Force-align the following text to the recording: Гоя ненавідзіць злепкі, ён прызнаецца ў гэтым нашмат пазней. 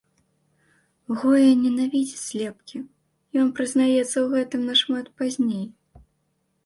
Гоя 1.17 1.51
ненавідзіць 1.65 2.21
злепкі, 2.29 2.77
ён 3.43 3.47
прызнаецца 3.59 4.01
ў 4.01 4.27
гэтым 4.35 4.61
нашмат 4.71 5.05
пазней. 5.21 5.65